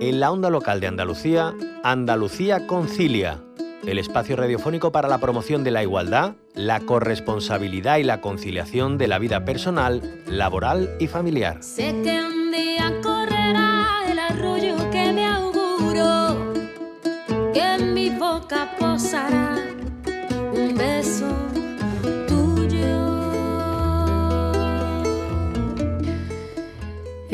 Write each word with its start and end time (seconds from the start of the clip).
En 0.00 0.20
la 0.20 0.32
onda 0.32 0.50
local 0.50 0.80
de 0.80 0.88
Andalucía, 0.88 1.54
Andalucía 1.84 2.66
Concilia, 2.66 3.40
el 3.86 3.98
espacio 3.98 4.34
radiofónico 4.34 4.90
para 4.90 5.08
la 5.08 5.18
promoción 5.18 5.62
de 5.62 5.70
la 5.70 5.82
igualdad, 5.82 6.34
la 6.54 6.80
corresponsabilidad 6.80 7.98
y 7.98 8.02
la 8.02 8.20
conciliación 8.20 8.98
de 8.98 9.06
la 9.06 9.18
vida 9.18 9.44
personal, 9.44 10.22
laboral 10.26 10.96
y 10.98 11.06
familiar. 11.06 11.62
Sé 11.62 11.94
que 12.02 12.20
un 12.20 12.50
día 12.50 12.92
correrá 13.02 13.86
el 14.10 14.18
arroyo 14.18 14.76
que 14.90 15.12
me 15.12 15.26
auguro, 15.26 16.52
que 17.54 17.62
en 17.62 17.94
mi 17.94 18.10
boca 18.10 18.74
posará 18.78 19.65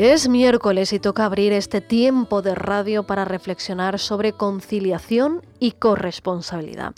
Es 0.03 0.27
miércoles 0.27 0.91
y 0.91 0.99
toca 0.99 1.23
abrir 1.23 1.53
este 1.53 1.79
tiempo 1.79 2.41
de 2.41 2.55
radio 2.55 3.03
para 3.03 3.23
reflexionar 3.23 3.99
sobre 3.99 4.33
conciliación 4.33 5.41
y 5.61 5.71
corresponsabilidad. 5.71 6.93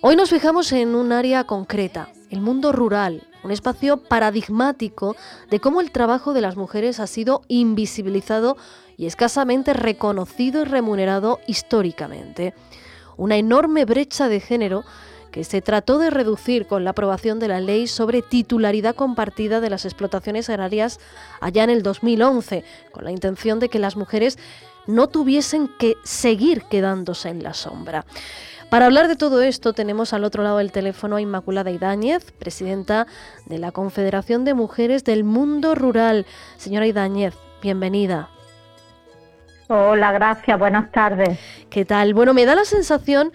Hoy 0.00 0.16
nos 0.16 0.30
fijamos 0.30 0.72
en 0.72 0.96
un 0.96 1.12
área 1.12 1.44
concreta, 1.44 2.08
el 2.30 2.40
mundo 2.40 2.72
rural, 2.72 3.28
un 3.44 3.52
espacio 3.52 3.98
paradigmático 3.98 5.14
de 5.52 5.60
cómo 5.60 5.80
el 5.80 5.92
trabajo 5.92 6.32
de 6.32 6.40
las 6.40 6.56
mujeres 6.56 6.98
ha 6.98 7.06
sido 7.06 7.42
invisibilizado 7.46 8.56
y 8.96 9.06
escasamente 9.06 9.72
reconocido 9.72 10.62
y 10.62 10.64
remunerado 10.64 11.38
históricamente. 11.46 12.54
Una 13.16 13.36
enorme 13.36 13.84
brecha 13.84 14.28
de 14.28 14.40
género 14.40 14.82
que 15.32 15.42
se 15.42 15.62
trató 15.62 15.98
de 15.98 16.10
reducir 16.10 16.66
con 16.66 16.84
la 16.84 16.90
aprobación 16.90 17.40
de 17.40 17.48
la 17.48 17.60
ley 17.60 17.88
sobre 17.88 18.22
titularidad 18.22 18.94
compartida 18.94 19.60
de 19.60 19.70
las 19.70 19.84
explotaciones 19.84 20.48
agrarias 20.48 21.00
allá 21.40 21.64
en 21.64 21.70
el 21.70 21.82
2011, 21.82 22.64
con 22.92 23.04
la 23.04 23.10
intención 23.10 23.58
de 23.58 23.68
que 23.68 23.80
las 23.80 23.96
mujeres 23.96 24.38
no 24.86 25.08
tuviesen 25.08 25.68
que 25.78 25.96
seguir 26.04 26.62
quedándose 26.64 27.30
en 27.30 27.42
la 27.42 27.54
sombra. 27.54 28.04
Para 28.68 28.86
hablar 28.86 29.08
de 29.08 29.16
todo 29.16 29.42
esto 29.42 29.72
tenemos 29.72 30.12
al 30.12 30.24
otro 30.24 30.42
lado 30.42 30.58
del 30.58 30.72
teléfono 30.72 31.16
a 31.16 31.20
Inmaculada 31.20 31.70
Idáñez, 31.70 32.32
presidenta 32.32 33.06
de 33.46 33.58
la 33.58 33.72
Confederación 33.72 34.44
de 34.44 34.54
Mujeres 34.54 35.04
del 35.04 35.24
Mundo 35.24 35.74
Rural. 35.74 36.26
Señora 36.56 36.86
Idáñez, 36.86 37.34
bienvenida. 37.62 38.28
Hola, 39.68 40.12
gracias, 40.12 40.58
buenas 40.58 40.90
tardes. 40.90 41.38
¿Qué 41.70 41.84
tal? 41.84 42.12
Bueno, 42.14 42.34
me 42.34 42.44
da 42.44 42.54
la 42.54 42.64
sensación 42.64 43.32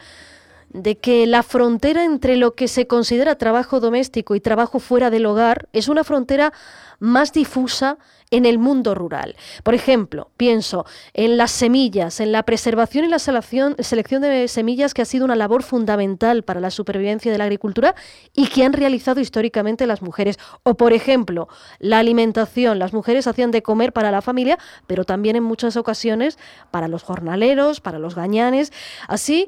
de 0.70 0.98
que 0.98 1.26
la 1.28 1.44
frontera 1.44 2.04
entre 2.04 2.38
lo 2.38 2.56
que 2.56 2.68
se 2.68 2.88
considera 2.88 3.38
trabajo 3.38 3.80
doméstico 3.80 4.36
y 4.36 4.42
trabajo 4.42 4.80
fuera 4.80 5.10
del 5.10 5.26
hogar 5.26 5.70
es 5.74 5.88
una 5.88 6.04
frontera 6.04 6.54
más 7.00 7.32
difusa 7.32 7.98
en 8.32 8.46
el 8.46 8.58
mundo 8.58 8.94
rural. 8.94 9.36
Por 9.64 9.74
ejemplo, 9.74 10.32
pienso 10.36 10.86
en 11.14 11.38
las 11.38 11.52
semillas, 11.52 12.20
en 12.20 12.32
la 12.32 12.44
preservación 12.44 13.06
y 13.06 13.08
la 13.08 13.20
selección, 13.20 13.76
de 13.78 14.48
semillas 14.48 14.94
que 14.94 15.02
ha 15.02 15.06
sido 15.06 15.24
una 15.24 15.36
labor 15.36 15.64
fundamental 15.64 16.44
para 16.44 16.60
la 16.60 16.72
supervivencia 16.72 17.32
de 17.32 17.38
la 17.38 17.46
agricultura 17.46 17.96
y 18.34 18.48
que 18.48 18.66
han 18.66 18.74
realizado 18.74 19.22
históricamente 19.22 19.88
las 19.88 20.02
mujeres. 20.02 20.38
O, 20.64 20.76
por 20.76 20.92
ejemplo, 20.92 21.48
la 21.80 22.00
alimentación. 22.00 22.80
Las 22.80 22.94
mujeres 22.94 23.28
hacían 23.28 23.52
de 23.52 23.64
comer 23.64 23.94
para 23.94 24.12
la 24.12 24.22
familia, 24.22 24.58
pero 24.88 25.06
también 25.06 25.36
en 25.36 25.44
muchas 25.44 25.78
ocasiones 25.78 26.38
para 26.72 26.88
los 26.88 27.04
jornaleros, 27.04 27.80
para 27.80 28.00
los 28.00 28.16
gañanes. 28.16 28.74
Así, 29.08 29.48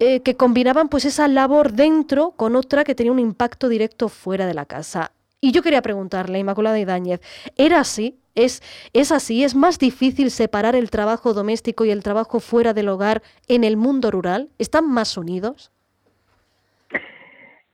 eh, 0.00 0.20
que 0.20 0.36
combinaban 0.36 0.88
pues 0.88 1.04
esa 1.04 1.28
labor 1.28 1.72
dentro 1.72 2.32
con 2.32 2.56
otra 2.56 2.84
que 2.84 2.94
tenía 2.94 3.12
un 3.12 3.18
impacto 3.18 3.68
directo 3.68 4.08
fuera 4.08 4.46
de 4.46 4.54
la 4.54 4.66
casa. 4.66 5.12
Y 5.40 5.52
yo 5.52 5.62
quería 5.62 5.82
preguntarle, 5.82 6.38
Inmaculada 6.38 6.78
Idáñez, 6.78 7.20
¿era 7.56 7.80
así? 7.80 8.18
¿Es, 8.34 8.62
¿Es 8.92 9.12
así? 9.12 9.44
¿Es 9.44 9.54
más 9.54 9.78
difícil 9.78 10.30
separar 10.30 10.74
el 10.74 10.90
trabajo 10.90 11.34
doméstico 11.34 11.84
y 11.84 11.90
el 11.90 12.02
trabajo 12.02 12.40
fuera 12.40 12.72
del 12.72 12.88
hogar 12.88 13.22
en 13.46 13.62
el 13.62 13.76
mundo 13.76 14.10
rural? 14.10 14.48
¿Están 14.58 14.90
más 14.90 15.16
unidos? 15.16 15.70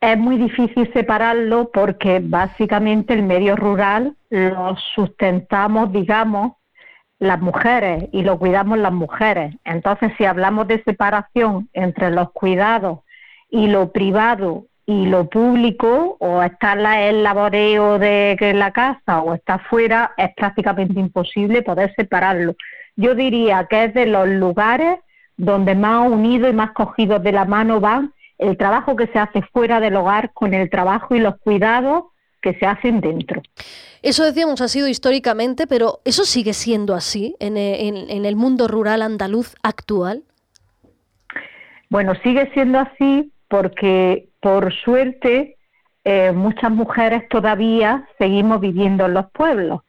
Es 0.01 0.19
muy 0.19 0.37
difícil 0.37 0.91
separarlo 0.93 1.71
porque 1.73 2.21
básicamente 2.23 3.15
el 3.15 3.23
medio 3.23 3.55
rural 3.55 4.17
lo 4.31 4.77
sustentamos, 4.95 5.93
digamos, 5.93 6.53
las 7.21 7.41
mujeres 7.41 8.09
y 8.13 8.23
lo 8.23 8.39
cuidamos 8.39 8.79
las 8.79 8.93
mujeres. 8.93 9.55
Entonces, 9.65 10.13
si 10.19 10.25
hablamos 10.25 10.67
de 10.67 10.83
separación 10.83 11.69
entre 11.73 12.11
los 12.11 12.33
cuidados 12.33 13.01
y 13.49 13.69
lo 13.69 13.93
privado 13.93 14.67
y 14.87 15.07
lo 15.07 15.29
público, 15.29 16.17
o 16.19 16.43
estar 16.43 16.79
el 16.79 17.23
laboreo 17.23 18.01
de 18.01 18.53
la 18.57 18.73
casa 18.73 19.21
o 19.21 19.35
estar 19.35 19.63
fuera, 19.69 20.13
es 20.17 20.31
prácticamente 20.35 20.99
imposible 20.99 21.63
poder 21.63 21.95
separarlo. 21.95 22.57
Yo 22.97 23.15
diría 23.15 23.67
que 23.71 23.85
es 23.85 23.95
de 23.95 24.07
los 24.07 24.27
lugares 24.27 24.99
donde 25.37 25.75
más 25.75 26.09
unidos 26.11 26.51
y 26.51 26.55
más 26.55 26.73
cogidos 26.73 27.23
de 27.23 27.33
la 27.33 27.45
mano 27.45 27.81
van 27.81 28.13
el 28.39 28.57
trabajo 28.57 28.97
que 28.97 29.07
se 29.09 29.19
hace 29.19 29.43
fuera 29.53 29.81
del 29.81 29.97
hogar 29.97 30.33
con 30.33 30.55
el 30.55 30.71
trabajo 30.71 31.15
y 31.15 31.21
los 31.21 31.37
cuidados 31.39 32.05
que 32.41 32.55
se 32.55 32.67
hacen 32.67 33.01
dentro. 33.01 33.43
Eso 34.03 34.25
decíamos 34.25 34.61
ha 34.61 34.69
sido 34.69 34.89
históricamente, 34.89 35.67
pero 35.67 36.01
¿eso 36.05 36.25
sigue 36.25 36.55
siendo 36.55 36.95
así 36.95 37.37
en, 37.39 37.57
el 37.57 38.37
mundo 38.37 38.67
rural 38.67 39.03
andaluz 39.03 39.55
actual? 39.63 40.23
Bueno, 41.91 42.15
sigue 42.23 42.51
siendo 42.55 42.79
así 42.79 43.33
porque 43.49 44.29
por 44.41 44.73
suerte 44.73 45.57
eh, 46.05 46.33
muchas 46.33 46.71
mujeres 46.71 47.29
todavía 47.29 48.09
seguimos 48.19 48.61
viviendo 48.61 49.07
en 49.07 49.15
los 49.15 49.31
pueblos. 49.33 49.83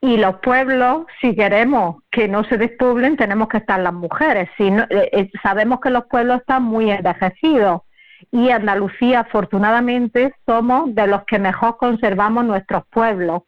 Y 0.00 0.16
los 0.16 0.40
pueblos, 0.40 1.06
si 1.20 1.36
queremos 1.36 2.02
que 2.10 2.26
no 2.26 2.42
se 2.42 2.58
despoblen, 2.58 3.16
tenemos 3.16 3.48
que 3.48 3.58
estar 3.58 3.78
las 3.78 3.92
mujeres. 3.92 4.48
Si 4.56 4.64
eh, 4.66 4.86
eh, 4.90 5.30
sabemos 5.44 5.78
que 5.80 5.90
los 5.90 6.06
pueblos 6.06 6.40
están 6.40 6.64
muy 6.64 6.90
envejecidos 6.90 7.82
y 8.30 8.50
Andalucía, 8.50 9.20
afortunadamente, 9.20 10.34
somos 10.46 10.94
de 10.94 11.06
los 11.06 11.24
que 11.24 11.38
mejor 11.38 11.76
conservamos 11.76 12.44
nuestros 12.44 12.84
pueblos 12.88 13.42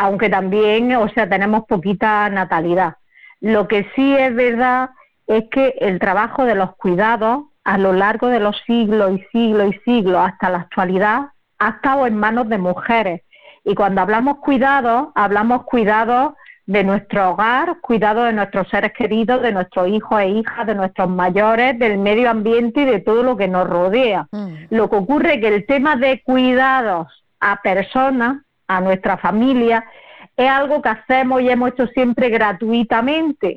aunque 0.00 0.30
también, 0.30 0.94
o 0.96 1.10
sea, 1.10 1.28
tenemos 1.28 1.66
poquita 1.66 2.30
natalidad. 2.30 2.96
Lo 3.40 3.68
que 3.68 3.86
sí 3.94 4.16
es 4.16 4.34
verdad 4.34 4.90
es 5.26 5.44
que 5.50 5.74
el 5.78 5.98
trabajo 5.98 6.44
de 6.46 6.54
los 6.54 6.74
cuidados 6.76 7.44
a 7.64 7.76
lo 7.76 7.92
largo 7.92 8.28
de 8.28 8.40
los 8.40 8.56
siglos 8.66 9.12
y 9.12 9.24
siglos 9.30 9.74
y 9.74 9.78
siglos 9.80 10.26
hasta 10.26 10.48
la 10.48 10.60
actualidad 10.60 11.28
ha 11.58 11.68
estado 11.68 12.06
en 12.06 12.16
manos 12.16 12.48
de 12.48 12.56
mujeres. 12.56 13.22
Y 13.62 13.74
cuando 13.74 14.00
hablamos 14.00 14.38
cuidados, 14.38 15.08
hablamos 15.14 15.64
cuidados 15.64 16.32
de 16.70 16.84
nuestro 16.84 17.30
hogar, 17.30 17.80
cuidado 17.80 18.24
de 18.24 18.32
nuestros 18.32 18.68
seres 18.68 18.92
queridos, 18.92 19.42
de 19.42 19.52
nuestros 19.52 19.88
hijos 19.88 20.20
e 20.20 20.28
hijas, 20.28 20.66
de 20.66 20.74
nuestros 20.74 21.08
mayores, 21.08 21.78
del 21.78 21.98
medio 21.98 22.30
ambiente 22.30 22.82
y 22.82 22.84
de 22.84 23.00
todo 23.00 23.22
lo 23.22 23.36
que 23.36 23.48
nos 23.48 23.68
rodea. 23.68 24.28
Mm. 24.30 24.54
Lo 24.70 24.88
que 24.88 24.96
ocurre 24.96 25.34
es 25.34 25.40
que 25.40 25.48
el 25.48 25.66
tema 25.66 25.96
de 25.96 26.22
cuidados 26.22 27.08
a 27.40 27.60
personas 27.62 28.42
a 28.70 28.80
nuestra 28.80 29.16
familia, 29.16 29.84
es 30.36 30.48
algo 30.48 30.80
que 30.80 30.90
hacemos 30.90 31.42
y 31.42 31.50
hemos 31.50 31.70
hecho 31.72 31.88
siempre 31.88 32.28
gratuitamente. 32.28 33.56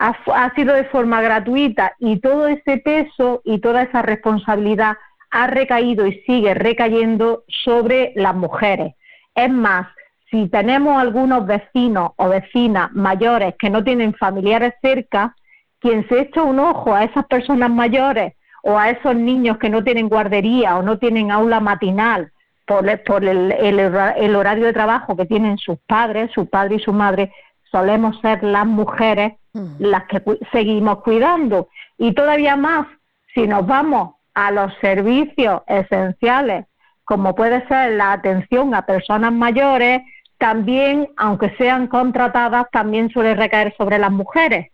ha, 0.00 0.54
sido 0.56 0.74
de 0.74 0.84
forma 0.86 1.22
gratuita 1.22 1.94
y 2.00 2.18
todo 2.18 2.48
ese 2.48 2.78
peso 2.78 3.40
y 3.44 3.60
toda 3.60 3.82
esa 3.82 4.02
responsabilidad 4.02 4.96
ha 5.30 5.46
recaído 5.46 6.08
y 6.08 6.20
sigue 6.26 6.54
recayendo 6.54 7.44
sobre 7.64 8.12
las 8.16 8.34
mujeres. 8.34 8.94
Es 9.36 9.48
más, 9.48 9.86
si 10.32 10.48
tenemos 10.48 10.98
algunos 10.98 11.46
vecinos 11.46 12.12
o 12.16 12.30
vecinas 12.30 12.90
mayores 12.92 13.54
que 13.58 13.68
no 13.68 13.84
tienen 13.84 14.14
familiares 14.14 14.72
cerca, 14.80 15.36
quien 15.78 16.08
se 16.08 16.22
echa 16.22 16.42
un 16.42 16.58
ojo 16.58 16.94
a 16.94 17.04
esas 17.04 17.26
personas 17.26 17.70
mayores 17.70 18.32
o 18.62 18.78
a 18.78 18.88
esos 18.90 19.14
niños 19.14 19.58
que 19.58 19.68
no 19.68 19.84
tienen 19.84 20.08
guardería 20.08 20.78
o 20.78 20.82
no 20.82 20.98
tienen 20.98 21.30
aula 21.30 21.60
matinal 21.60 22.32
por, 22.64 22.88
el, 23.24 24.36
horario 24.36 24.64
de 24.64 24.72
trabajo 24.72 25.16
que 25.16 25.26
tienen 25.26 25.58
sus 25.58 25.78
padres, 25.86 26.30
su 26.32 26.48
padre 26.48 26.76
y 26.76 26.78
su 26.78 26.94
madre, 26.94 27.30
solemos 27.70 28.18
ser 28.20 28.42
las 28.42 28.64
mujeres 28.64 29.34
mm. 29.52 29.74
las 29.80 30.04
que 30.04 30.22
seguimos 30.50 31.02
cuidando. 31.02 31.68
Y 31.98 32.14
todavía 32.14 32.56
más, 32.56 32.86
si 33.34 33.46
nos 33.46 33.66
vamos 33.66 34.14
a 34.32 34.50
los 34.50 34.72
servicios 34.80 35.60
esenciales, 35.66 36.64
como 37.04 37.34
puede 37.34 37.66
ser 37.66 37.92
la 37.92 38.12
atención 38.12 38.74
a 38.74 38.86
personas 38.86 39.32
mayores, 39.32 40.00
también, 40.42 41.08
aunque 41.18 41.54
sean 41.56 41.86
contratadas, 41.86 42.66
también 42.72 43.10
suele 43.10 43.36
recaer 43.36 43.72
sobre 43.78 43.96
las 43.96 44.10
mujeres. 44.10 44.72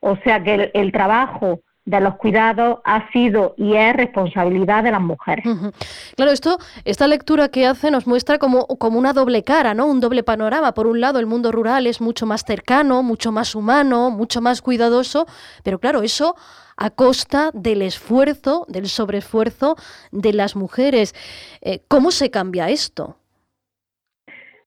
O 0.00 0.16
sea 0.24 0.42
que 0.42 0.70
el 0.72 0.92
trabajo 0.92 1.60
de 1.84 2.00
los 2.00 2.16
cuidados 2.16 2.78
ha 2.86 3.12
sido 3.12 3.54
y 3.58 3.74
es 3.74 3.94
responsabilidad 3.94 4.82
de 4.82 4.92
las 4.92 5.02
mujeres. 5.02 5.44
Claro, 6.16 6.30
esto, 6.32 6.56
esta 6.86 7.06
lectura 7.06 7.50
que 7.50 7.66
hace 7.66 7.90
nos 7.90 8.06
muestra 8.06 8.38
como, 8.38 8.66
una 8.80 9.12
doble 9.12 9.44
cara, 9.44 9.74
¿no? 9.74 9.84
Un 9.84 10.00
doble 10.00 10.22
panorama. 10.22 10.72
Por 10.72 10.86
un 10.86 11.02
lado, 11.02 11.18
el 11.18 11.26
mundo 11.26 11.52
rural 11.52 11.86
es 11.86 12.00
mucho 12.00 12.24
más 12.24 12.42
cercano, 12.42 13.02
mucho 13.02 13.30
más 13.30 13.54
humano, 13.54 14.10
mucho 14.10 14.40
más 14.40 14.62
cuidadoso, 14.62 15.26
pero 15.62 15.80
claro, 15.80 16.00
eso 16.00 16.34
a 16.78 16.88
costa 16.88 17.50
del 17.52 17.82
esfuerzo, 17.82 18.64
del 18.68 18.88
sobreesfuerzo 18.88 19.76
de 20.12 20.32
las 20.32 20.56
mujeres. 20.56 21.14
Eh, 21.60 21.82
¿Cómo 21.88 22.10
se 22.10 22.30
cambia 22.30 22.70
esto? 22.70 23.18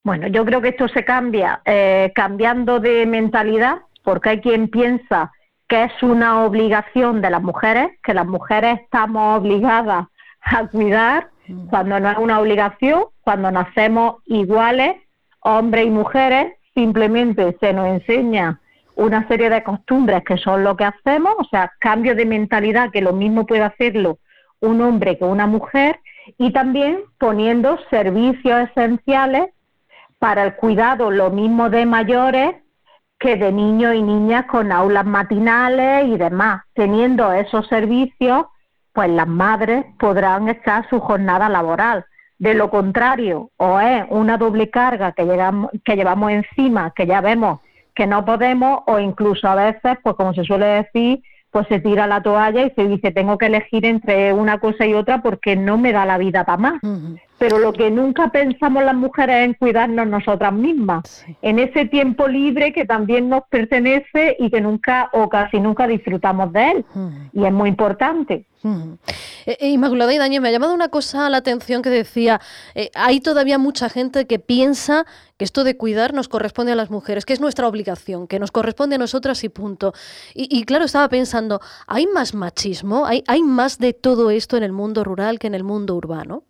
Bueno, 0.04 0.28
yo 0.28 0.46
creo 0.46 0.62
que 0.62 0.70
esto 0.70 0.88
se 0.88 1.04
cambia 1.04 1.62
eh, 1.66 2.12
cambiando 2.16 2.80
de 2.80 3.06
mentalidad, 3.06 3.80
porque 4.04 4.30
hay 4.30 4.42
quien 4.42 4.70
piensa 4.70 5.32
que 5.68 5.84
es 5.84 6.04
una 6.04 6.46
obligación 6.46 7.22
de 7.22 7.30
las 7.30 7.42
mujeres, 7.42 7.90
que 8.04 8.14
las 8.14 8.26
mujeres 8.26 8.80
estamos 8.82 9.40
obligadas 9.40 10.08
a 10.42 10.68
cuidar, 10.68 11.30
mm. 11.48 11.68
cuando 11.68 12.00
no 12.00 12.10
es 12.10 12.18
una 12.18 12.40
obligación, 12.40 13.06
cuando 13.22 13.52
nacemos 13.52 14.18
iguales, 14.26 14.96
hombres 15.42 15.88
y 15.88 15.90
mujeres, 15.90 16.54
simplemente 16.74 17.58
se 17.60 17.74
nos 17.74 17.88
enseña 17.88 18.62
una 18.96 19.28
serie 19.28 19.50
de 19.50 19.64
costumbres 19.64 20.24
que 20.24 20.38
son 20.38 20.64
lo 20.64 20.76
que 20.78 20.86
hacemos, 20.86 21.36
o 21.38 21.44
sea, 21.44 21.72
cambio 21.80 22.16
de 22.16 22.26
mentalidad 22.26 22.92
que 22.92 23.02
lo 23.02 23.14
mismo 23.14 23.46
puede 23.46 23.64
hacerlo 23.64 24.20
un 24.60 24.82
hombre 24.82 25.18
que 25.18 25.24
una 25.24 25.48
mujer, 25.48 26.00
y 26.38 26.52
también 26.52 27.02
poniendo 27.20 27.78
servicios 27.90 28.70
esenciales 28.70 29.50
para 30.20 30.44
el 30.44 30.56
cuidado, 30.56 31.12
lo 31.12 31.30
mismo 31.30 31.70
de 31.70 31.86
mayores 31.86 32.56
que 33.20 33.36
de 33.36 33.52
niños 33.52 33.96
y 33.96 34.04
niñas 34.04 34.46
con 34.46 34.72
aulas 34.72 35.06
matinales 35.06 36.08
y 36.08 36.18
demás. 36.18 36.64
Teniendo 36.74 37.32
esos 37.32 37.68
servicios, 37.68 38.46
pues 38.94 39.10
las 39.10 39.28
madres 39.28 39.86
podrán 40.00 40.50
echar 40.50 40.88
su 40.90 41.00
jornada 41.00 41.50
laboral. 41.50 42.06
De 42.40 42.54
lo 42.54 42.70
contrario, 42.70 43.50
o 43.58 43.80
es 43.80 44.06
una 44.10 44.38
doble 44.38 44.70
carga 44.70 45.12
que, 45.14 45.26
llegamos, 45.26 45.72
que 45.84 45.96
llevamos 45.96 46.32
encima, 46.32 46.92
que 46.96 47.08
ya 47.08 47.22
vemos 47.22 47.60
que 47.98 48.06
no 48.06 48.24
podemos, 48.24 48.82
o 48.86 49.00
incluso 49.00 49.48
a 49.48 49.56
veces, 49.56 49.98
pues 50.04 50.16
como 50.16 50.32
se 50.36 50.44
suele 50.44 50.68
decir, 50.68 51.24
pues 51.50 51.68
se 51.68 51.80
tira 51.80 52.06
la 52.06 52.22
toalla 52.22 52.64
y 52.64 52.70
se 52.76 52.88
dice 52.88 53.12
tengo 53.12 53.40
que 53.40 53.48
elegir 53.48 53.88
entre 53.88 54.34
una 54.34 54.60
cosa 54.60 54.86
y 54.86 54.94
otra 54.94 55.24
porque 55.24 55.56
no 55.56 55.80
me 55.80 55.92
da 55.92 56.06
la 56.06 56.20
vida 56.20 56.46
para 56.46 56.58
más. 56.60 56.82
Pero 57.38 57.60
lo 57.60 57.72
que 57.74 57.92
nunca 57.92 58.30
pensamos 58.32 58.84
las 58.84 58.96
mujeres 58.96 59.36
es 59.36 59.46
en 59.46 59.54
cuidarnos 59.54 60.08
nosotras 60.08 60.54
mismas, 60.54 61.26
en 61.42 61.60
ese 61.60 61.86
tiempo 61.86 62.28
libre 62.28 62.74
que 62.74 62.86
también 62.86 63.30
nos 63.30 63.44
pertenece 63.50 64.36
y 64.40 64.50
que 64.50 64.60
nunca 64.62 65.10
o 65.14 65.30
casi 65.30 65.60
nunca 65.60 65.88
disfrutamos 65.88 66.52
de 66.52 66.72
él. 66.72 66.86
Y 67.34 67.46
es 67.46 67.52
muy 67.52 67.70
importante. 67.70 68.46
Eh, 69.46 69.58
eh, 69.60 69.70
Inmaculada 69.70 70.14
y 70.14 70.18
Daño, 70.18 70.42
me 70.42 70.50
ha 70.50 70.52
llamado 70.52 70.74
una 70.74 70.90
cosa 70.90 71.28
a 71.28 71.30
la 71.30 71.38
atención 71.38 71.82
que 71.82 71.90
decía, 71.90 72.42
eh, 72.76 72.90
hay 72.96 73.22
todavía 73.22 73.58
mucha 73.58 73.90
gente 73.90 74.26
que 74.26 74.40
piensa 74.40 75.06
que 75.38 75.46
esto 75.46 75.64
de 75.64 75.78
cuidar 75.78 76.14
nos 76.14 76.28
corresponde 76.28 76.72
a 76.72 76.76
las 76.76 76.90
mujeres, 76.90 77.26
que 77.26 77.34
es 77.34 77.40
nuestra 77.40 77.68
obligación, 77.68 78.28
que 78.28 78.40
nos 78.40 78.52
corresponde 78.52 78.96
a 78.96 79.00
nosotras 79.00 79.44
y 79.44 79.50
punto. 79.50 79.94
Y, 80.34 80.64
claro, 80.64 80.86
estaba 80.86 81.08
pensando, 81.08 81.62
¿hay 81.86 82.08
más 82.08 82.34
machismo? 82.34 83.06
¿Hay, 83.06 83.24
¿Hay 83.28 83.44
más 83.44 83.78
de 83.78 83.94
todo 83.94 84.32
esto 84.32 84.58
en 84.58 84.64
el 84.64 84.72
mundo 84.72 85.04
rural 85.04 85.40
que 85.40 85.48
en 85.48 85.56
el 85.56 85.64
mundo 85.64 85.96
urbano? 85.96 86.44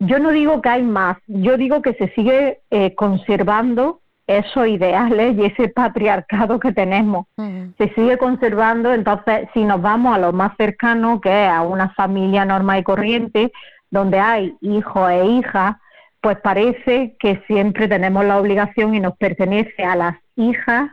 Yo 0.00 0.18
no 0.18 0.30
digo 0.30 0.60
que 0.60 0.68
hay 0.68 0.82
más, 0.82 1.16
yo 1.26 1.56
digo 1.56 1.80
que 1.80 1.94
se 1.94 2.08
sigue 2.14 2.60
conservando 2.96 4.00
esos 4.26 4.66
ideales 4.66 5.36
y 5.36 5.44
ese 5.44 5.68
patriarcado 5.68 6.58
que 6.58 6.72
tenemos. 6.72 7.26
Se 7.78 7.92
sigue 7.94 8.16
conservando, 8.18 8.92
entonces 8.92 9.48
si 9.54 9.64
nos 9.64 9.80
vamos 9.80 10.14
a 10.14 10.18
lo 10.18 10.32
más 10.32 10.56
cercano, 10.56 11.20
que 11.20 11.44
es 11.44 11.50
a 11.50 11.62
una 11.62 11.90
familia 11.90 12.44
normal 12.44 12.80
y 12.80 12.82
corriente, 12.84 13.52
donde 13.90 14.18
hay 14.18 14.56
hijos 14.60 15.10
e 15.10 15.26
hijas, 15.26 15.76
pues 16.20 16.38
parece 16.40 17.16
que 17.18 17.42
siempre 17.46 17.86
tenemos 17.86 18.24
la 18.24 18.38
obligación 18.38 18.94
y 18.94 19.00
nos 19.00 19.16
pertenece 19.16 19.84
a 19.84 19.94
las 19.94 20.16
hijas 20.36 20.90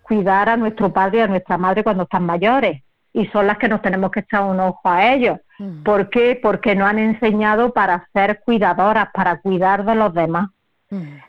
cuidar 0.00 0.48
a 0.48 0.56
nuestro 0.56 0.92
padre 0.92 1.18
y 1.18 1.20
a 1.22 1.26
nuestra 1.28 1.58
madre 1.58 1.84
cuando 1.84 2.04
están 2.04 2.24
mayores. 2.24 2.82
Y 3.12 3.26
son 3.26 3.46
las 3.46 3.58
que 3.58 3.68
nos 3.68 3.82
tenemos 3.82 4.10
que 4.10 4.20
echar 4.20 4.44
un 4.44 4.60
ojo 4.60 4.80
a 4.84 5.12
ellos. 5.12 5.38
¿Por 5.84 6.08
qué? 6.10 6.38
Porque 6.42 6.74
no 6.74 6.86
han 6.86 6.98
enseñado 6.98 7.72
para 7.72 8.08
ser 8.12 8.40
cuidadoras, 8.44 9.08
para 9.12 9.40
cuidar 9.40 9.84
de 9.84 9.94
los 9.94 10.12
demás. 10.14 10.48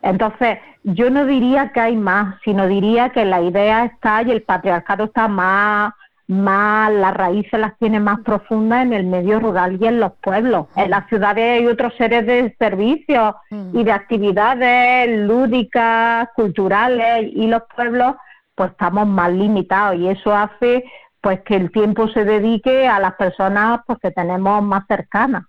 Entonces, 0.01 0.59
yo 0.83 1.09
no 1.09 1.25
diría 1.25 1.71
que 1.71 1.79
hay 1.79 1.95
más, 1.95 2.35
sino 2.43 2.67
diría 2.67 3.09
que 3.09 3.23
la 3.23 3.41
idea 3.41 3.85
está 3.85 4.21
y 4.23 4.31
el 4.31 4.43
patriarcado 4.43 5.05
está 5.05 5.29
más, 5.29 5.93
más, 6.27 6.91
las 6.91 7.13
raíces 7.13 7.59
las 7.59 7.77
tiene 7.77 7.99
más 7.99 8.19
profundas 8.21 8.83
en 8.83 8.93
el 8.93 9.05
medio 9.05 9.39
rural 9.39 9.77
y 9.79 9.87
en 9.87 9.99
los 9.99 10.13
pueblos. 10.21 10.67
En 10.75 10.89
las 10.89 11.07
ciudades 11.07 11.61
hay 11.61 11.67
otros 11.67 11.93
seres 11.97 12.25
de 12.25 12.55
servicios 12.59 13.35
y 13.51 13.83
de 13.83 13.91
actividades 13.91 15.27
lúdicas, 15.27 16.27
culturales, 16.35 17.29
y 17.33 17.47
los 17.47 17.63
pueblos 17.75 18.15
pues 18.55 18.71
estamos 18.71 19.07
más 19.07 19.31
limitados 19.31 19.99
y 19.99 20.09
eso 20.09 20.33
hace 20.33 20.83
pues 21.23 21.39
que 21.43 21.55
el 21.55 21.71
tiempo 21.71 22.09
se 22.09 22.25
dedique 22.25 22.85
a 22.85 22.99
las 22.99 23.15
personas 23.15 23.79
pues, 23.87 23.97
que 23.99 24.11
tenemos 24.11 24.61
más 24.61 24.83
cercanas. 24.89 25.45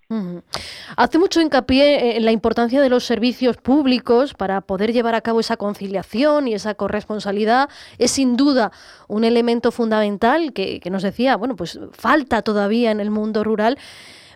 Hace 0.97 1.19
mucho 1.19 1.41
hincapié 1.41 2.17
en 2.17 2.25
la 2.25 2.31
importancia 2.31 2.81
de 2.81 2.89
los 2.89 3.05
servicios 3.05 3.57
públicos 3.57 4.35
para 4.35 4.61
poder 4.61 4.93
llevar 4.93 5.17
a 5.17 5.21
cabo 5.21 5.41
esa 5.41 5.57
conciliación 5.57 6.47
y 6.47 6.55
esa 6.55 6.75
corresponsabilidad. 6.75 7.69
Es 7.99 8.13
sin 8.13 8.37
duda 8.37 8.71
un 9.09 9.25
elemento 9.25 9.73
fundamental 9.73 10.53
que, 10.53 10.81
nos 10.93 11.03
decía, 11.03 11.37
bueno, 11.37 11.57
pues 11.57 11.81
falta 11.91 12.43
todavía 12.43 12.93
en 12.93 13.01
el 13.01 13.11
mundo 13.11 13.43
rural. 13.43 13.77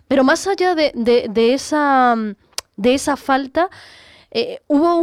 Pero 0.09 0.25
más 0.25 0.45
allá 0.45 0.75
de, 0.75 0.91
esa, 1.53 2.17
de 2.75 2.93
esa 2.93 3.15
falta, 3.15 3.69
eh, 4.31 4.59
hubo 4.67 4.97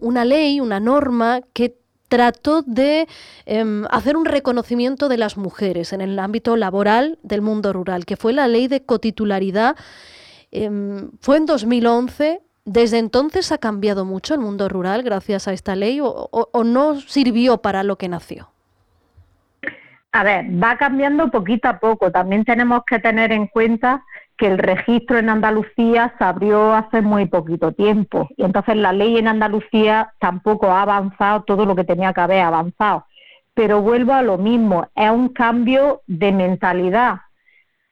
una 0.00 0.24
ley, 0.24 0.58
una 0.58 0.80
norma 0.80 1.42
que 1.52 1.81
trató 2.12 2.60
de 2.60 3.08
em, 3.46 3.86
hacer 3.90 4.18
un 4.18 4.26
reconocimiento 4.26 5.08
de 5.08 5.16
las 5.16 5.38
mujeres 5.38 5.94
en 5.94 6.02
el 6.02 6.18
ámbito 6.18 6.56
laboral 6.56 7.18
del 7.22 7.40
mundo 7.40 7.72
rural, 7.72 8.04
que 8.04 8.18
fue 8.18 8.34
la 8.34 8.48
ley 8.48 8.68
de 8.68 8.84
cotitularidad. 8.84 9.76
Em, 10.50 11.10
fue 11.22 11.38
en 11.38 11.46
2011. 11.46 12.42
¿Desde 12.66 12.98
entonces 12.98 13.50
ha 13.50 13.56
cambiado 13.56 14.04
mucho 14.04 14.34
el 14.34 14.40
mundo 14.40 14.68
rural 14.68 15.02
gracias 15.02 15.48
a 15.48 15.54
esta 15.54 15.74
ley 15.74 16.00
o 16.02 16.64
no 16.64 17.00
sirvió 17.00 17.62
para 17.62 17.82
lo 17.82 17.96
que 17.96 18.08
nació? 18.08 18.50
A 20.12 20.22
ver, 20.22 20.44
va 20.62 20.76
cambiando 20.76 21.30
poquito 21.30 21.66
a 21.68 21.78
poco. 21.78 22.12
También 22.12 22.44
tenemos 22.44 22.82
que 22.84 22.98
tener 22.98 23.32
en 23.32 23.46
cuenta 23.46 24.04
que 24.42 24.48
el 24.48 24.58
registro 24.58 25.18
en 25.18 25.28
Andalucía 25.28 26.16
se 26.18 26.24
abrió 26.24 26.74
hace 26.74 27.00
muy 27.00 27.26
poquito 27.26 27.70
tiempo 27.70 28.28
y 28.36 28.42
entonces 28.42 28.74
la 28.74 28.92
ley 28.92 29.16
en 29.16 29.28
Andalucía 29.28 30.14
tampoco 30.18 30.66
ha 30.72 30.82
avanzado 30.82 31.44
todo 31.44 31.64
lo 31.64 31.76
que 31.76 31.84
tenía 31.84 32.12
que 32.12 32.22
haber 32.22 32.40
avanzado. 32.40 33.06
Pero 33.54 33.82
vuelvo 33.82 34.14
a 34.14 34.22
lo 34.22 34.38
mismo, 34.38 34.88
es 34.96 35.10
un 35.12 35.28
cambio 35.28 36.02
de 36.08 36.32
mentalidad. 36.32 37.20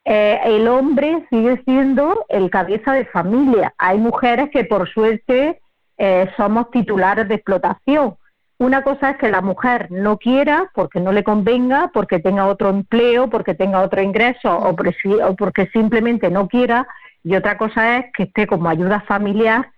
Eh, 0.04 0.40
el 0.42 0.66
hombre 0.66 1.24
sigue 1.30 1.62
siendo 1.64 2.26
el 2.28 2.50
cabeza 2.50 2.94
de 2.94 3.04
familia. 3.04 3.72
Hay 3.78 3.98
mujeres 3.98 4.50
que 4.50 4.64
por 4.64 4.88
suerte 4.88 5.60
eh, 5.98 6.28
somos 6.36 6.68
titulares 6.72 7.28
de 7.28 7.36
explotación, 7.36 8.16
una 8.60 8.82
cosa 8.82 9.10
es 9.10 9.16
que 9.16 9.30
la 9.30 9.40
mujer 9.40 9.90
no 9.90 10.18
quiera 10.18 10.70
porque 10.74 11.00
no 11.00 11.12
le 11.12 11.24
convenga, 11.24 11.90
porque 11.94 12.18
tenga 12.18 12.46
otro 12.46 12.68
empleo, 12.68 13.30
porque 13.30 13.54
tenga 13.54 13.80
otro 13.80 14.02
ingreso 14.02 14.54
o, 14.54 14.76
porque 14.76 15.66
simplemente 15.72 16.30
no 16.30 16.46
quiera. 16.46 16.86
Y 17.24 17.34
otra 17.36 17.56
cosa 17.56 17.96
es 17.96 18.12
que 18.14 18.24
esté 18.24 18.46
como 18.46 18.68
ayuda 18.68 19.00
familiar 19.00 19.70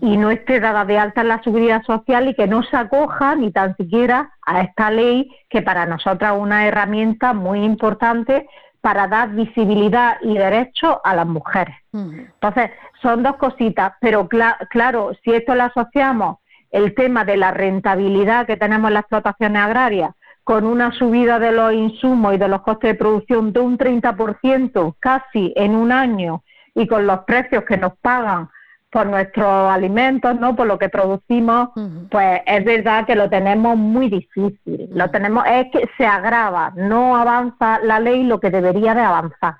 y 0.00 0.16
no 0.16 0.30
esté 0.30 0.60
dada 0.60 0.84
de 0.84 0.98
alta 0.98 1.22
en 1.22 1.28
la 1.28 1.42
seguridad 1.42 1.82
social 1.82 2.28
y 2.28 2.34
que 2.34 2.46
no 2.46 2.62
se 2.62 2.76
acoja 2.76 3.34
ni 3.34 3.50
tan 3.50 3.76
siquiera 3.76 4.32
a 4.46 4.60
esta 4.60 4.92
ley 4.92 5.28
que 5.50 5.60
para 5.60 5.84
nosotras 5.86 6.34
es 6.34 6.40
una 6.40 6.64
herramienta 6.64 7.32
muy 7.32 7.64
importante 7.64 8.46
para 8.80 9.08
dar 9.08 9.30
visibilidad 9.30 10.16
y 10.22 10.38
derecho 10.38 11.00
a 11.02 11.16
las 11.16 11.26
mujeres. 11.26 11.74
Entonces, 11.92 12.70
son 13.02 13.24
dos 13.24 13.34
cositas, 13.34 13.94
pero 14.00 14.28
claro, 14.28 15.10
si 15.24 15.32
esto 15.32 15.56
lo 15.56 15.64
asociamos 15.64 16.36
el 16.70 16.94
tema 16.94 17.24
de 17.24 17.36
la 17.36 17.50
rentabilidad 17.50 18.46
que 18.46 18.56
tenemos 18.56 18.88
en 18.88 18.94
las 18.94 19.02
explotaciones 19.02 19.62
agrarias, 19.62 20.10
con 20.44 20.64
una 20.64 20.92
subida 20.92 21.38
de 21.38 21.52
los 21.52 21.72
insumos 21.72 22.34
y 22.34 22.38
de 22.38 22.48
los 22.48 22.62
costes 22.62 22.92
de 22.92 22.94
producción 22.94 23.52
de 23.52 23.60
un 23.60 23.76
30% 23.76 24.94
casi 24.98 25.52
en 25.56 25.74
un 25.74 25.92
año 25.92 26.42
y 26.74 26.86
con 26.86 27.06
los 27.06 27.20
precios 27.20 27.64
que 27.64 27.76
nos 27.76 27.96
pagan 27.98 28.48
por 28.90 29.06
nuestros 29.06 29.70
alimentos, 29.70 30.38
¿no? 30.40 30.56
Por 30.56 30.66
lo 30.66 30.78
que 30.78 30.88
producimos, 30.88 31.68
pues 32.10 32.40
es 32.46 32.64
verdad 32.64 33.04
que 33.04 33.14
lo 33.14 33.28
tenemos 33.28 33.76
muy 33.76 34.08
difícil. 34.08 34.88
Lo 34.94 35.10
tenemos 35.10 35.44
es 35.46 35.66
que 35.70 35.88
se 35.98 36.06
agrava, 36.06 36.72
no 36.74 37.16
avanza 37.16 37.80
la 37.80 38.00
ley 38.00 38.24
lo 38.24 38.40
que 38.40 38.50
debería 38.50 38.94
de 38.94 39.02
avanzar. 39.02 39.56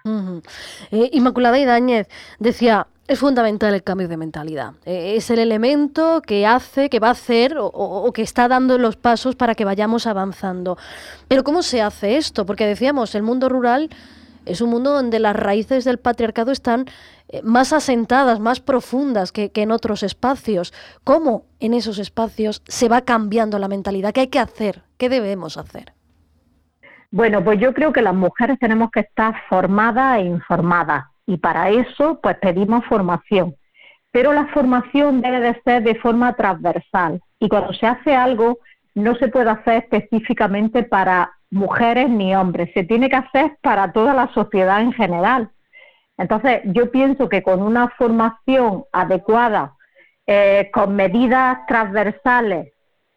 Eh, 0.91 1.11
Inmaculada 1.13 1.59
Idañez 1.59 2.09
decía, 2.39 2.87
es 3.09 3.19
fundamental 3.19 3.75
el 3.75 3.83
cambio 3.83 4.07
de 4.07 4.19
mentalidad. 4.19 4.75
E, 4.85 5.17
es 5.17 5.31
el 5.31 5.39
elemento 5.39 6.21
que 6.21 6.47
hace, 6.47 6.91
que 6.91 7.01
va 7.01 7.09
a 7.09 7.13
hacer 7.13 7.57
o, 7.59 8.13
que 8.13 8.23
está 8.23 8.49
dando 8.49 8.77
los 8.79 8.97
pasos 8.97 9.35
para 9.35 9.55
que 9.55 9.65
vayamos 9.65 10.07
avanzando. 10.07 10.77
Pero 11.27 11.43
¿cómo 11.43 11.63
se 11.63 11.81
hace 11.81 12.19
esto? 12.19 12.45
Porque 12.45 12.67
decíamos, 12.67 13.15
el 13.15 13.23
mundo 13.23 13.49
rural 13.49 13.89
es 14.45 14.61
un 14.61 14.71
mundo 14.71 14.93
donde 14.93 15.19
las 15.19 15.35
raíces 15.35 15.85
del 15.85 15.99
patriarcado 15.99 16.53
están 16.53 16.85
eh, 17.29 17.41
más 17.43 17.73
asentadas, 17.73 18.41
más 18.41 18.61
profundas 18.61 19.33
que, 19.33 19.51
que 19.51 19.63
en 19.63 19.73
otros 19.73 20.03
espacios. 20.03 20.75
¿Cómo 21.03 21.47
en 21.61 21.73
esos 21.73 21.99
espacios 21.99 22.63
se 22.69 22.91
va 22.91 23.01
cambiando 23.01 23.59
la 23.59 23.69
mentalidad? 23.69 24.13
¿Qué 24.13 24.21
hay 24.21 24.29
que 24.29 24.39
hacer? 24.39 24.83
¿Qué 24.99 25.09
debemos 25.09 25.57
hacer? 25.57 25.95
Bueno, 27.11 27.43
pues 27.43 27.59
yo 27.59 27.73
creo 27.73 27.91
que 27.91 28.03
las 28.03 28.15
mujeres 28.15 28.59
tenemos 28.59 28.91
que 28.91 29.01
estar 29.01 29.35
formadas 29.49 30.19
e 30.19 30.25
informadas 30.25 31.07
y 31.29 31.37
para 31.37 31.69
eso 31.69 32.19
pues 32.23 32.37
pedimos 32.39 32.85
formación. 32.87 33.55
Pero 34.11 34.33
la 34.33 34.47
formación 34.47 35.21
debe 35.21 35.41
de 35.41 35.61
ser 35.63 35.83
de 35.83 35.95
forma 35.97 36.35
transversal 36.35 37.21
y 37.39 37.49
cuando 37.49 37.75
se 37.75 37.87
hace 37.87 38.17
algo 38.17 38.59
no 38.95 39.15
se 39.17 39.29
puede 39.29 39.51
hacer 39.51 39.85
específicamente 39.85 40.83
para 40.85 41.31
mujeres 41.51 42.09
ni 42.09 42.35
hombres, 42.35 42.71
se 42.73 42.83
tiene 42.83 43.11
que 43.11 43.17
hacer 43.17 43.59
para 43.61 43.93
toda 43.93 44.15
la 44.15 44.33
sociedad 44.33 44.81
en 44.81 44.93
general. 44.95 45.51
Entonces, 46.17 46.63
yo 46.65 46.91
pienso 46.91 47.29
que 47.29 47.43
con 47.43 47.63
una 47.63 47.91
formación 47.91 48.85
adecuada, 48.91 49.75
eh, 50.27 50.71
con 50.73 50.97
medidas 50.97 51.59
transversales 51.69 52.73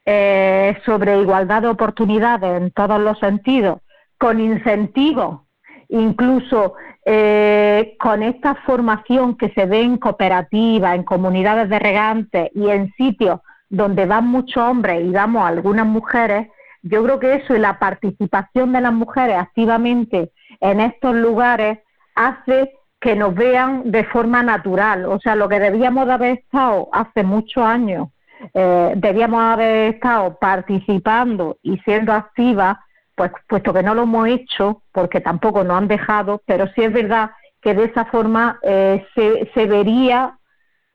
eh, 0.05 0.77
sobre 0.85 1.19
igualdad 1.19 1.61
de 1.61 1.69
oportunidades 1.69 2.61
en 2.61 2.71
todos 2.71 2.99
los 2.99 3.17
sentidos, 3.19 3.79
con 4.17 4.39
incentivos, 4.41 5.41
incluso 5.87 6.75
eh, 7.05 7.95
con 7.99 8.21
esta 8.23 8.55
formación 8.55 9.35
que 9.35 9.49
se 9.49 9.65
ve 9.65 9.81
en 9.81 9.97
cooperativas, 9.97 10.95
en 10.95 11.03
comunidades 11.03 11.69
de 11.69 11.79
regantes 11.79 12.49
y 12.53 12.69
en 12.69 12.93
sitios 12.93 13.39
donde 13.69 14.05
van 14.05 14.27
muchos 14.27 14.57
hombres 14.57 15.03
y 15.03 15.09
vamos 15.11 15.43
algunas 15.43 15.85
mujeres, 15.85 16.49
yo 16.83 17.03
creo 17.03 17.19
que 17.19 17.35
eso 17.35 17.55
y 17.55 17.59
la 17.59 17.79
participación 17.79 18.73
de 18.73 18.81
las 18.81 18.93
mujeres 18.93 19.37
activamente 19.37 20.31
en 20.59 20.79
estos 20.79 21.15
lugares 21.15 21.79
hace 22.15 22.73
que 22.99 23.15
nos 23.15 23.33
vean 23.33 23.91
de 23.91 24.03
forma 24.05 24.43
natural. 24.43 25.05
O 25.05 25.19
sea, 25.19 25.35
lo 25.35 25.49
que 25.49 25.59
debíamos 25.59 26.05
de 26.05 26.13
haber 26.13 26.37
estado 26.39 26.89
hace 26.93 27.23
muchos 27.23 27.63
años, 27.63 28.09
eh, 28.53 28.93
debíamos 28.95 29.41
haber 29.41 29.95
estado 29.95 30.37
participando 30.39 31.57
y 31.63 31.77
siendo 31.79 32.13
activas, 32.13 32.77
pues 33.15 33.31
puesto 33.47 33.73
que 33.73 33.83
no 33.83 33.93
lo 33.93 34.03
hemos 34.03 34.27
hecho, 34.27 34.83
porque 34.91 35.21
tampoco 35.21 35.63
nos 35.63 35.77
han 35.77 35.87
dejado, 35.87 36.41
pero 36.45 36.67
sí 36.75 36.83
es 36.83 36.93
verdad 36.93 37.31
que 37.61 37.73
de 37.73 37.85
esa 37.85 38.05
forma 38.05 38.59
eh, 38.63 39.05
se, 39.15 39.51
se 39.53 39.65
vería 39.67 40.37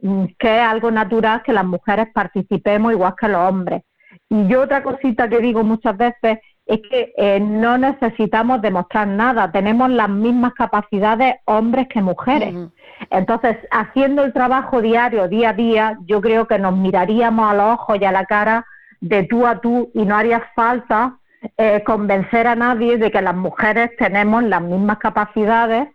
mm, 0.00 0.24
que 0.38 0.56
es 0.56 0.62
algo 0.62 0.90
natural 0.90 1.42
que 1.42 1.52
las 1.52 1.64
mujeres 1.64 2.08
participemos 2.12 2.92
igual 2.92 3.14
que 3.18 3.28
los 3.28 3.48
hombres. 3.48 3.82
Y 4.28 4.46
yo 4.48 4.62
otra 4.62 4.82
cosita 4.82 5.28
que 5.28 5.38
digo 5.38 5.62
muchas 5.62 5.96
veces 5.96 6.38
es 6.66 6.80
que 6.90 7.12
eh, 7.16 7.38
no 7.38 7.78
necesitamos 7.78 8.60
demostrar 8.60 9.06
nada, 9.06 9.52
tenemos 9.52 9.88
las 9.88 10.08
mismas 10.08 10.52
capacidades 10.54 11.36
hombres 11.44 11.86
que 11.88 12.02
mujeres. 12.02 12.54
Entonces, 13.10 13.56
haciendo 13.70 14.24
el 14.24 14.32
trabajo 14.32 14.82
diario, 14.82 15.28
día 15.28 15.50
a 15.50 15.52
día, 15.52 15.98
yo 16.06 16.20
creo 16.20 16.48
que 16.48 16.58
nos 16.58 16.76
miraríamos 16.76 17.48
a 17.48 17.54
los 17.54 17.74
ojos 17.74 17.98
y 18.00 18.04
a 18.04 18.10
la 18.10 18.24
cara 18.24 18.66
de 19.00 19.22
tú 19.24 19.46
a 19.46 19.60
tú 19.60 19.90
y 19.94 20.04
no 20.04 20.16
haría 20.16 20.42
falta 20.56 21.18
eh, 21.56 21.82
convencer 21.84 22.46
a 22.46 22.54
nadie 22.54 22.98
de 22.98 23.10
que 23.10 23.22
las 23.22 23.34
mujeres 23.34 23.90
tenemos 23.98 24.42
las 24.44 24.62
mismas 24.62 24.98
capacidades 24.98 25.88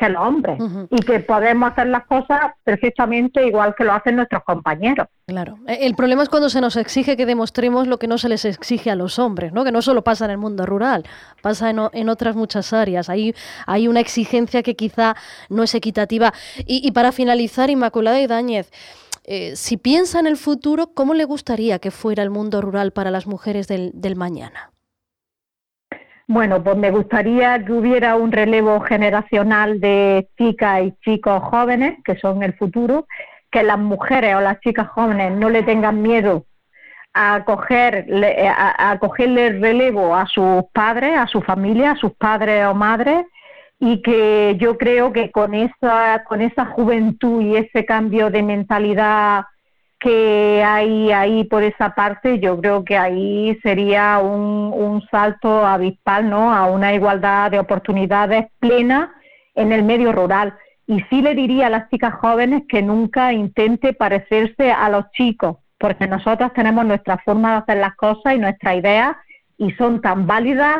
que 0.00 0.08
los 0.08 0.22
hombres 0.22 0.58
y 0.90 1.02
que 1.02 1.20
podemos 1.20 1.70
hacer 1.70 1.88
las 1.88 2.06
cosas 2.06 2.52
perfectamente 2.64 3.46
igual 3.46 3.74
que 3.76 3.84
lo 3.84 3.92
hacen 3.92 4.16
nuestros 4.16 4.42
compañeros. 4.44 5.06
Claro. 5.26 5.58
E, 5.66 5.86
el 5.86 5.94
problema 5.94 6.22
es 6.22 6.30
cuando 6.30 6.48
se 6.48 6.62
nos 6.62 6.76
exige 6.76 7.18
que 7.18 7.26
demostremos 7.26 7.86
lo 7.86 7.98
que 7.98 8.08
no 8.08 8.16
se 8.16 8.30
les 8.30 8.46
exige 8.46 8.90
a 8.90 8.94
los 8.94 9.18
hombres, 9.18 9.52
¿no? 9.52 9.62
Que 9.62 9.72
no 9.72 9.82
solo 9.82 10.02
pasa 10.02 10.24
en 10.24 10.30
el 10.30 10.38
mundo 10.38 10.64
rural, 10.64 11.04
pasa 11.42 11.68
en, 11.68 12.08
otras 12.08 12.34
muchas 12.34 12.72
áreas. 12.72 13.10
Hay, 13.10 13.34
hay 13.66 13.88
una 13.88 14.00
exigencia 14.00 14.62
que 14.62 14.74
quizá 14.74 15.16
no 15.50 15.62
es 15.62 15.74
equitativa. 15.74 16.32
Y, 16.64 16.90
para 16.92 17.12
finalizar, 17.12 17.68
Inmaculada 17.68 18.20
Idáñez, 18.20 18.70
eh, 19.24 19.54
si 19.54 19.76
piensa 19.76 20.18
en 20.18 20.26
el 20.26 20.38
futuro, 20.38 20.94
¿cómo 20.94 21.12
le 21.12 21.24
gustaría 21.24 21.78
que 21.78 21.90
fuera 21.90 22.22
el 22.22 22.30
mundo 22.30 22.62
rural 22.62 22.92
para 22.92 23.10
las 23.10 23.26
mujeres 23.26 23.68
del, 23.68 23.90
del 23.92 24.16
mañana? 24.16 24.69
Bueno, 26.32 26.62
pues 26.62 26.76
me 26.76 26.92
gustaría 26.92 27.64
que 27.64 27.72
hubiera 27.72 28.14
un 28.14 28.30
relevo 28.30 28.78
generacional 28.82 29.80
de 29.80 30.28
chicas 30.38 30.82
y 30.84 30.92
chicos 31.04 31.42
jóvenes, 31.42 31.98
que 32.04 32.14
son 32.20 32.44
el 32.44 32.54
futuro, 32.54 33.08
que 33.50 33.64
las 33.64 33.80
mujeres 33.80 34.36
o 34.36 34.40
las 34.40 34.60
chicas 34.60 34.86
jóvenes 34.90 35.32
no 35.32 35.50
le 35.50 35.64
tengan 35.64 36.00
miedo 36.00 36.44
a, 37.14 37.42
coger, 37.44 38.06
a, 38.56 38.96
cogerle 39.00 39.48
el 39.48 39.60
relevo 39.60 40.14
a 40.14 40.24
sus 40.26 40.62
padres, 40.72 41.18
a 41.18 41.26
su 41.26 41.40
familia, 41.42 41.90
a 41.90 41.96
sus 41.96 42.12
padres 42.12 42.64
o 42.64 42.74
madres, 42.76 43.26
y 43.80 44.00
que 44.00 44.56
yo 44.56 44.78
creo 44.78 45.12
que 45.12 45.32
con 45.32 45.52
esa, 45.52 46.22
con 46.28 46.42
esa 46.42 46.64
juventud 46.64 47.42
y 47.42 47.56
ese 47.56 47.84
cambio 47.84 48.30
de 48.30 48.44
mentalidad 48.44 49.46
que 50.00 50.64
hay 50.64 51.12
ahí 51.12 51.44
por 51.44 51.62
esa 51.62 51.94
parte, 51.94 52.40
yo 52.40 52.58
creo 52.58 52.84
que 52.84 52.96
ahí 52.96 53.58
sería 53.62 54.18
un, 54.18 54.72
un 54.74 55.02
salto 55.10 55.64
avispal 55.64 56.28
¿no? 56.28 56.52
a 56.52 56.66
una 56.66 56.94
igualdad 56.94 57.50
de 57.50 57.58
oportunidades 57.58 58.46
plena 58.58 59.12
en 59.54 59.72
el 59.72 59.82
medio 59.82 60.12
rural. 60.12 60.54
Y 60.86 61.00
sí 61.10 61.20
le 61.20 61.34
diría 61.34 61.66
a 61.66 61.70
las 61.70 61.90
chicas 61.90 62.14
jóvenes 62.14 62.62
que 62.68 62.82
nunca 62.82 63.32
intente 63.32 63.92
parecerse 63.92 64.72
a 64.72 64.88
los 64.88 65.10
chicos, 65.12 65.58
porque 65.78 66.06
nosotras 66.06 66.52
tenemos 66.54 66.84
nuestra 66.86 67.18
forma 67.18 67.52
de 67.52 67.58
hacer 67.58 67.76
las 67.76 67.94
cosas 67.94 68.34
y 68.34 68.38
nuestras 68.38 68.76
ideas 68.76 69.16
y 69.58 69.70
son 69.72 70.00
tan 70.00 70.26
válidas 70.26 70.78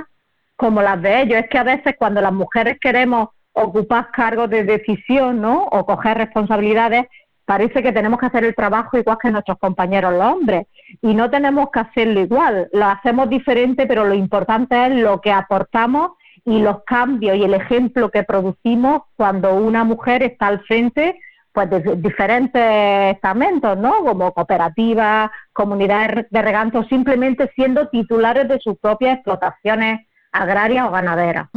como 0.56 0.80
las 0.80 1.00
de 1.02 1.22
ellos. 1.22 1.38
Es 1.38 1.48
que 1.50 1.58
a 1.58 1.64
veces 1.64 1.94
cuando 1.98 2.22
las 2.22 2.32
mujeres 2.32 2.78
queremos 2.80 3.28
ocupar 3.52 4.10
cargos 4.12 4.48
de 4.48 4.64
decisión 4.64 5.40
¿no? 5.40 5.64
o 5.64 5.84
coger 5.84 6.16
responsabilidades, 6.16 7.06
parece 7.50 7.82
que 7.82 7.90
tenemos 7.90 8.20
que 8.20 8.26
hacer 8.26 8.44
el 8.44 8.54
trabajo 8.54 8.96
igual 8.96 9.18
que 9.20 9.28
nuestros 9.28 9.58
compañeros 9.58 10.12
los 10.12 10.22
hombres 10.22 10.68
y 11.02 11.14
no 11.14 11.28
tenemos 11.30 11.70
que 11.72 11.80
hacerlo 11.80 12.20
igual, 12.20 12.68
lo 12.72 12.84
hacemos 12.84 13.28
diferente, 13.28 13.88
pero 13.88 14.04
lo 14.04 14.14
importante 14.14 14.86
es 14.86 14.94
lo 14.94 15.20
que 15.20 15.32
aportamos 15.32 16.12
y 16.44 16.60
los 16.60 16.84
cambios 16.84 17.36
y 17.36 17.42
el 17.42 17.54
ejemplo 17.54 18.08
que 18.08 18.22
producimos 18.22 19.02
cuando 19.16 19.52
una 19.56 19.82
mujer 19.82 20.22
está 20.22 20.46
al 20.46 20.60
frente 20.60 21.18
pues 21.50 21.68
de 21.70 21.96
diferentes 21.96 23.16
estamentos, 23.16 23.76
¿no? 23.76 24.04
Como 24.04 24.32
cooperativas, 24.32 25.32
comunidades 25.52 26.30
de 26.30 26.42
regantos, 26.42 26.86
simplemente 26.86 27.50
siendo 27.56 27.88
titulares 27.88 28.46
de 28.46 28.60
sus 28.60 28.78
propias 28.78 29.16
explotaciones 29.16 30.06
agraria 30.30 30.86
o 30.86 30.92
ganadera. 30.92 31.50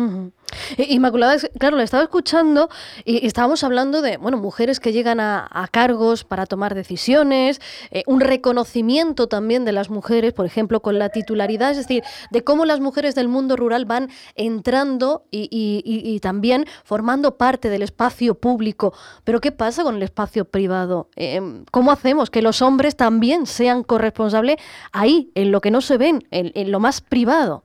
Inmaculada, 0.78 1.38
claro, 1.60 1.78
le 1.78 1.84
estaba 1.84 2.04
escuchando 2.04 2.70
y, 3.06 3.26
estábamos 3.26 3.64
hablando 3.64 4.02
de 4.02 4.18
bueno, 4.18 4.38
mujeres 4.38 4.80
que 4.80 4.92
llegan 4.92 5.20
a, 5.20 5.50
cargos 5.72 6.24
para 6.24 6.46
tomar 6.46 6.76
decisiones, 6.76 7.62
eh, 7.90 8.04
un 8.06 8.20
reconocimiento 8.20 9.28
también 9.28 9.66
de 9.66 9.72
las 9.72 9.90
mujeres, 9.90 10.34
por 10.34 10.46
ejemplo, 10.46 10.82
con 10.82 11.00
la 11.00 11.10
titularidad, 11.10 11.72
es 11.72 11.78
decir, 11.78 12.04
de 12.32 12.44
cómo 12.44 12.66
las 12.66 12.80
mujeres 12.80 13.16
del 13.16 13.28
mundo 13.28 13.56
rural 13.56 13.86
van 13.86 14.10
entrando 14.36 15.26
y, 15.32 16.20
también 16.22 16.66
formando 16.84 17.38
parte 17.38 17.70
del 17.70 17.82
espacio 17.82 18.36
público. 18.36 18.94
Pero 19.24 19.42
¿qué 19.42 19.52
pasa 19.52 19.84
con 19.84 19.96
el 19.96 20.04
espacio 20.04 20.46
privado? 20.46 21.10
Eh, 21.16 21.42
¿Cómo 21.72 21.92
hacemos 21.92 22.30
que 22.30 22.42
los 22.42 22.62
hombres 22.62 22.96
también 22.96 23.46
sean 23.46 23.84
corresponsables 23.84 24.58
ahí, 24.92 25.32
en 25.36 25.52
lo 25.52 25.62
que 25.62 25.72
no 25.72 25.82
se 25.82 25.98
ven, 25.98 26.28
en 26.32 26.72
lo 26.72 26.80
más 26.80 27.02
privado? 27.02 27.64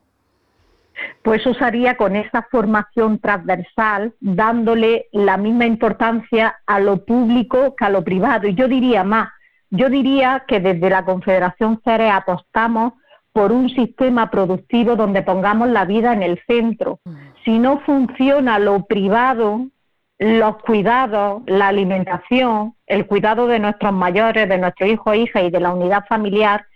Pues 1.23 1.45
usaría 1.47 1.97
con 1.97 2.17
esa 2.17 2.43
formación 2.51 3.19
transversal, 3.19 4.15
dándole 4.21 5.07
la 5.13 5.37
misma 5.37 5.67
importancia 5.67 6.59
a 6.67 6.81
lo 6.81 7.05
público 7.05 7.75
que 7.77 7.85
a 7.85 7.91
lo 7.91 8.03
privado. 8.05 8.49
Y 8.49 8.55
yo 8.55 8.69
diría 8.69 9.05
más, 9.05 9.29
yo 9.71 9.91
diría 9.91 10.45
que 10.47 10.61
desde 10.61 10.91
la 10.91 11.05
Confederación 11.05 11.81
CERE 11.85 12.11
apostamos 12.11 12.95
por 13.33 13.53
un 13.53 13.69
sistema 13.71 14.31
productivo 14.31 14.97
donde 14.97 15.23
pongamos 15.23 15.69
la 15.69 15.85
vida 15.85 16.13
en 16.13 16.23
el 16.23 16.41
centro. 16.47 17.01
Mm. 17.05 17.17
Si 17.45 17.59
no 17.59 17.81
funciona 17.81 18.59
lo 18.59 18.85
privado, 18.87 19.67
los 20.19 20.59
cuidados, 20.59 21.43
la 21.47 21.69
alimentación, 21.69 22.75
el 22.87 23.07
cuidado 23.07 23.47
de 23.47 23.61
nuestros 23.61 23.93
mayores, 23.93 24.49
de 24.49 24.59
nuestros 24.59 24.91
hijos 24.91 25.15
e 25.15 25.19
hijas 25.19 25.45
y 25.45 25.51
de 25.51 25.61
la 25.61 25.73
unidad 25.73 26.05
familiar, 26.09 26.67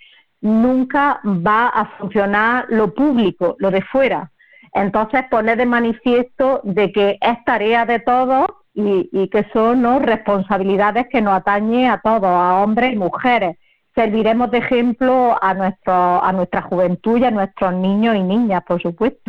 nunca 0.42 1.20
va 1.24 1.68
a 1.68 1.86
funcionar 1.96 2.66
lo 2.68 2.92
público, 2.92 3.56
lo 3.58 3.70
de 3.70 3.80
fuera. 3.82 4.30
Entonces, 4.74 5.22
poner 5.30 5.56
de 5.56 5.66
manifiesto 5.66 6.60
de 6.64 6.92
que 6.92 7.18
es 7.20 7.44
tarea 7.44 7.86
de 7.86 8.00
todos 8.00 8.46
y, 8.74 9.28
que 9.28 9.46
son 9.52 10.02
responsabilidades 10.02 11.06
que 11.08 11.22
nos 11.22 11.34
atañen 11.34 11.90
a 11.90 12.00
todos, 12.00 12.24
a 12.24 12.62
hombres 12.62 12.92
y 12.92 12.96
mujeres 12.96 13.56
serviremos 13.94 14.50
de 14.50 14.58
ejemplo 14.58 15.36
a, 15.42 15.54
nuestro, 15.54 16.24
a 16.24 16.32
nuestra 16.32 16.62
juventud 16.62 17.18
y 17.18 17.24
a 17.24 17.30
nuestros 17.30 17.74
niños 17.74 18.16
y 18.16 18.22
niñas, 18.22 18.62
por 18.66 18.80
supuesto. 18.80 19.20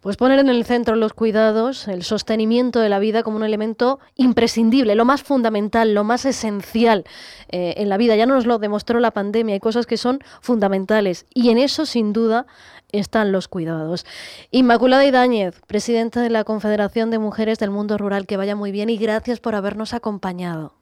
Pues 0.00 0.16
poner 0.16 0.38
en 0.38 0.48
el 0.48 0.64
centro 0.64 0.94
los 0.94 1.12
cuidados, 1.12 1.88
el 1.88 2.02
sostenimiento 2.02 2.80
de 2.80 2.88
la 2.88 2.98
vida 2.98 3.22
como 3.22 3.36
un 3.36 3.44
elemento 3.44 3.98
imprescindible, 4.14 4.94
lo 4.94 5.04
más 5.04 5.22
fundamental, 5.22 5.94
lo 5.94 6.04
más 6.04 6.24
esencial 6.24 7.04
eh, 7.50 7.74
en 7.76 7.88
la 7.88 7.96
vida. 7.96 8.14
Ya 8.14 8.26
nos 8.26 8.46
lo 8.46 8.58
demostró 8.58 9.00
la 9.00 9.10
pandemia, 9.10 9.54
hay 9.54 9.60
cosas 9.60 9.86
que 9.86 9.96
son 9.96 10.20
fundamentales 10.40 11.26
y 11.34 11.50
en 11.50 11.58
eso, 11.58 11.84
sin 11.86 12.12
duda, 12.12 12.46
están 12.92 13.32
los 13.32 13.48
cuidados. 13.48 14.06
Inmaculada 14.50 15.04
Idáñez, 15.04 15.60
presidenta 15.66 16.20
de 16.20 16.30
la 16.30 16.44
Confederación 16.44 17.10
de 17.10 17.18
Mujeres 17.18 17.58
del 17.58 17.70
Mundo 17.70 17.98
Rural, 17.98 18.26
que 18.26 18.36
vaya 18.36 18.54
muy 18.54 18.70
bien 18.70 18.90
y 18.90 18.96
gracias 18.96 19.40
por 19.40 19.54
habernos 19.54 19.94
acompañado. 19.94 20.81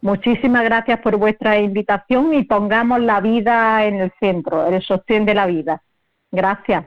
Muchísimas 0.00 0.64
gracias 0.64 1.00
por 1.00 1.16
vuestra 1.16 1.58
invitación 1.58 2.32
y 2.34 2.44
pongamos 2.44 3.00
la 3.00 3.20
vida 3.20 3.84
en 3.84 3.96
el 3.96 4.12
centro, 4.20 4.66
el 4.66 4.82
sostén 4.82 5.24
de 5.26 5.34
la 5.34 5.46
vida. 5.46 5.82
Gracias. 6.30 6.86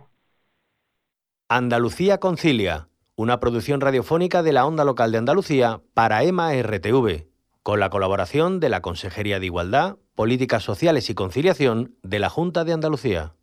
Andalucía 1.49 2.19
Concilia, 2.19 2.87
una 3.15 3.41
producción 3.41 3.81
radiofónica 3.81 4.43
de 4.43 4.53
la 4.53 4.65
Onda 4.65 4.85
Local 4.85 5.11
de 5.11 5.17
Andalucía 5.17 5.81
para 5.93 6.23
EMA 6.23 6.53
RTV, 6.53 7.27
con 7.63 7.79
la 7.81 7.89
colaboración 7.89 8.61
de 8.61 8.69
la 8.69 8.81
Consejería 8.81 9.39
de 9.39 9.47
Igualdad, 9.47 9.97
Políticas 10.15 10.63
Sociales 10.63 11.09
y 11.09 11.13
Conciliación 11.13 11.95
de 12.03 12.19
la 12.19 12.29
Junta 12.29 12.63
de 12.63 12.73
Andalucía. 12.73 13.33